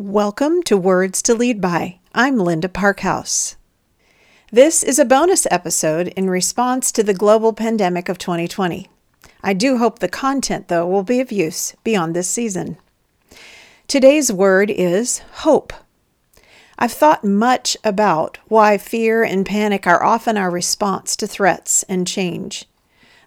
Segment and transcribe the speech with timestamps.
[0.00, 1.98] Welcome to Words to Lead By.
[2.14, 3.56] I'm Linda Parkhouse.
[4.52, 8.88] This is a bonus episode in response to the global pandemic of 2020.
[9.42, 12.76] I do hope the content, though, will be of use beyond this season.
[13.88, 15.72] Today's word is hope.
[16.78, 22.06] I've thought much about why fear and panic are often our response to threats and
[22.06, 22.66] change.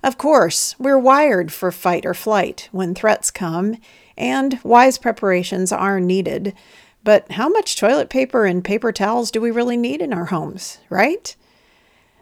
[0.04, 3.78] Of course, we're wired for fight or flight when threats come,
[4.18, 6.56] and wise preparations are needed.
[7.04, 10.80] But how much toilet paper and paper towels do we really need in our homes,
[10.90, 11.36] right?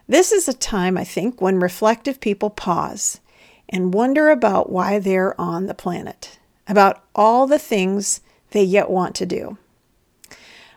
[0.08, 3.20] This is a time, I think, when reflective people pause
[3.70, 9.16] and wonder about why they're on the planet, about all the things they yet want
[9.16, 9.58] to do.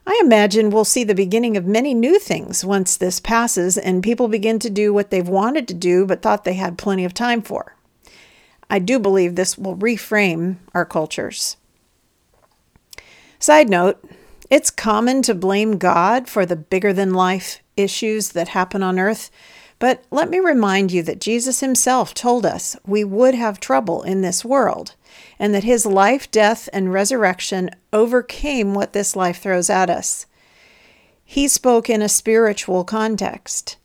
[0.06, 4.26] I imagine we'll see the beginning of many new things once this passes and people
[4.26, 7.40] begin to do what they've wanted to do but thought they had plenty of time
[7.40, 7.76] for.
[8.68, 11.56] I do believe this will reframe our cultures.
[13.38, 14.04] Side note
[14.50, 19.30] it's common to blame God for the bigger than life issues that happen on earth,
[19.82, 24.20] but let me remind you that Jesus himself told us we would have trouble in
[24.20, 24.94] this world,
[25.40, 30.26] and that his life, death, and resurrection overcame what this life throws at us.
[31.24, 33.76] He spoke in a spiritual context.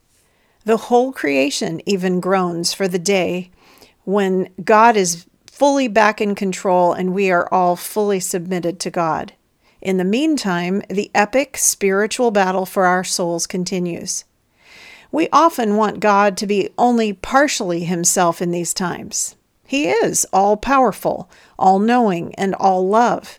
[0.64, 3.50] The whole creation even groans for the day
[4.04, 9.32] when God is fully back in control and we are all fully submitted to God.
[9.80, 14.24] In the meantime, the epic spiritual battle for our souls continues.
[15.10, 19.36] We often want God to be only partially Himself in these times.
[19.66, 23.38] He is all powerful, all knowing, and all love.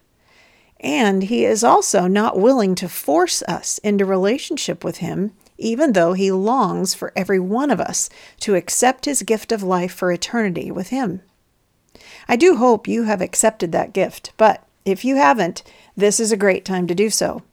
[0.79, 6.13] And He is also not willing to force us into relationship with Him even though
[6.13, 10.71] he longs for every one of us to accept his gift of life for eternity
[10.71, 11.21] with him.
[12.27, 15.61] I do hope you have accepted that gift, but if you haven't,
[15.95, 17.43] this is a great time to do so.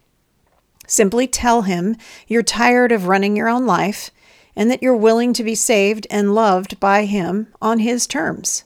[0.86, 4.10] Simply tell him you're tired of running your own life
[4.54, 8.64] and that you're willing to be saved and loved by him on his terms.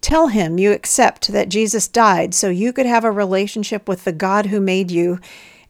[0.00, 4.12] Tell him you accept that Jesus died so you could have a relationship with the
[4.12, 5.18] God who made you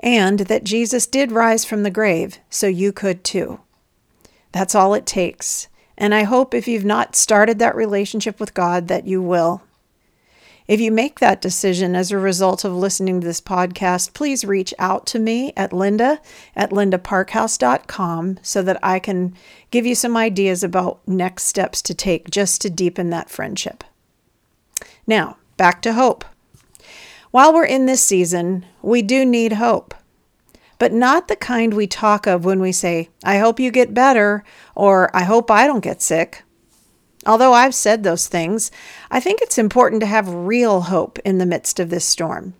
[0.00, 3.61] and that Jesus did rise from the grave, so you could too.
[4.53, 5.69] That's all it takes.
[5.97, 9.62] And I hope if you've not started that relationship with God, that you will.
[10.66, 14.72] If you make that decision as a result of listening to this podcast, please reach
[14.78, 16.20] out to me at linda
[16.56, 19.34] at lindaparkhouse.com so that I can
[19.70, 23.84] give you some ideas about next steps to take just to deepen that friendship.
[25.06, 26.25] Now, back to hope.
[27.31, 29.94] While we're in this season, we do need hope,
[30.78, 34.44] but not the kind we talk of when we say, I hope you get better,
[34.75, 36.44] or I hope I don't get sick.
[37.27, 38.71] Although I've said those things,
[39.11, 42.55] I think it's important to have real hope in the midst of this storm.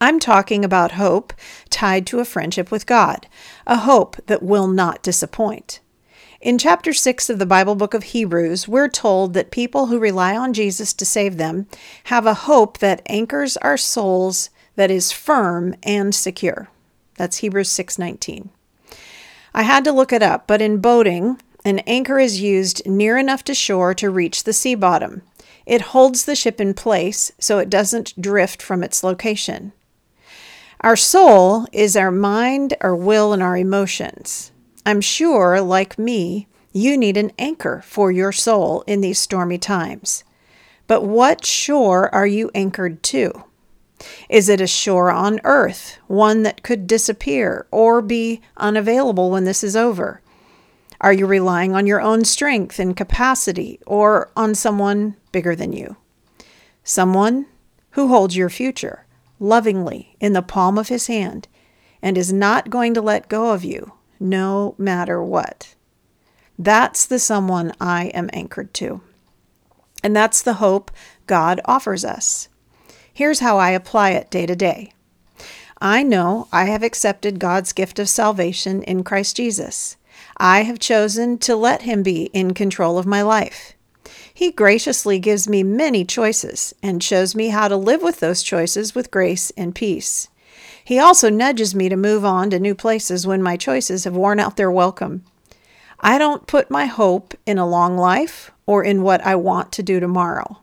[0.00, 1.32] I'm talking about hope
[1.70, 3.26] tied to a friendship with God,
[3.66, 5.80] a hope that will not disappoint.
[6.40, 10.36] In chapter 6 of the Bible book of Hebrews, we're told that people who rely
[10.36, 11.66] on Jesus to save them
[12.04, 16.68] have a hope that anchors our souls that is firm and secure.
[17.16, 18.50] That's Hebrews 6:19.
[19.52, 23.44] I had to look it up, but in boating, an anchor is used near enough
[23.44, 25.22] to shore to reach the sea bottom.
[25.66, 29.72] It holds the ship in place so it doesn't drift from its location.
[30.80, 34.52] Our soul is our mind, our will, and our emotions.
[34.86, 40.22] I'm sure, like me, you need an anchor for your soul in these stormy times.
[40.86, 43.44] But what shore are you anchored to?
[44.28, 49.64] Is it a shore on earth, one that could disappear or be unavailable when this
[49.64, 50.22] is over?
[51.00, 55.96] Are you relying on your own strength and capacity or on someone bigger than you?
[56.82, 57.46] Someone
[57.90, 59.06] who holds your future
[59.38, 61.46] lovingly in the palm of his hand
[62.02, 65.74] and is not going to let go of you no matter what.
[66.58, 69.00] That's the someone I am anchored to.
[70.02, 70.90] And that's the hope
[71.26, 72.48] God offers us.
[73.12, 74.92] Here's how I apply it day to day.
[75.80, 79.96] I know I have accepted God's gift of salvation in Christ Jesus.
[80.38, 83.74] I have chosen to let Him be in control of my life.
[84.32, 88.94] He graciously gives me many choices and shows me how to live with those choices
[88.94, 90.28] with grace and peace.
[90.84, 94.38] He also nudges me to move on to new places when my choices have worn
[94.38, 95.24] out their welcome.
[96.00, 99.82] I don't put my hope in a long life or in what I want to
[99.82, 100.60] do tomorrow.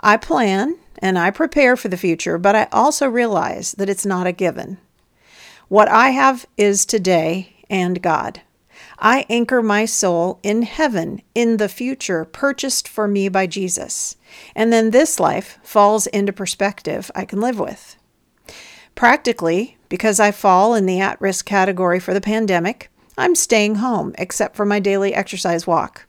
[0.00, 4.28] I plan and I prepare for the future, but I also realize that it's not
[4.28, 4.78] a given.
[5.68, 8.42] What I have is today and God.
[9.00, 14.16] I anchor my soul in heaven, in the future purchased for me by Jesus.
[14.54, 17.96] And then this life falls into perspective I can live with.
[18.94, 24.14] Practically, because I fall in the at risk category for the pandemic, I'm staying home
[24.18, 26.06] except for my daily exercise walk.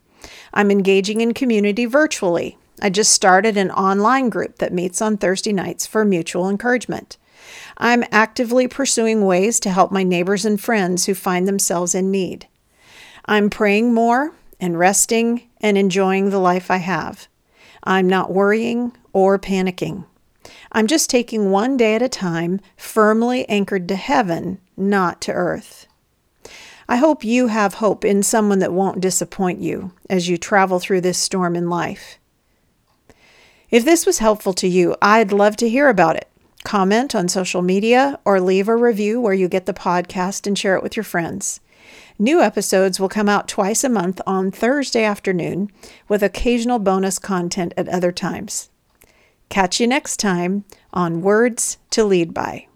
[0.54, 2.58] I'm engaging in community virtually.
[2.82, 7.18] I just started an online group that meets on Thursday nights for mutual encouragement.
[7.78, 12.48] I'm actively pursuing ways to help my neighbors and friends who find themselves in need.
[13.32, 17.30] I'm praying more and resting and enjoying the life I have.
[17.82, 20.04] I'm not worrying or panicking.
[20.74, 25.88] I'm just taking one day at a time, firmly anchored to heaven, not to earth.
[26.90, 31.00] I hope you have hope in someone that won't disappoint you as you travel through
[31.00, 32.20] this storm in life.
[33.70, 36.28] If this was helpful to you, I'd love to hear about it.
[36.66, 40.76] Comment on social media or leave a review where you get the podcast and share
[40.76, 41.62] it with your friends.
[42.22, 45.72] New episodes will come out twice a month on Thursday afternoon,
[46.08, 48.70] with occasional bonus content at other times.
[49.50, 50.64] Catch you next time
[50.94, 52.68] on Words to Lead By.